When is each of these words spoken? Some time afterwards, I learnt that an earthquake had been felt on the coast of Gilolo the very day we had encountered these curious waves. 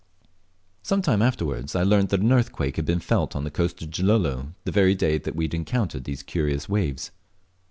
Some 0.81 1.03
time 1.03 1.21
afterwards, 1.21 1.75
I 1.75 1.83
learnt 1.83 2.09
that 2.09 2.21
an 2.21 2.31
earthquake 2.31 2.77
had 2.77 2.85
been 2.85 2.97
felt 3.01 3.35
on 3.35 3.43
the 3.43 3.51
coast 3.51 3.83
of 3.83 3.91
Gilolo 3.91 4.55
the 4.63 4.71
very 4.71 4.95
day 4.95 5.21
we 5.35 5.45
had 5.45 5.53
encountered 5.53 6.05
these 6.05 6.23
curious 6.23 6.67
waves. 6.67 7.11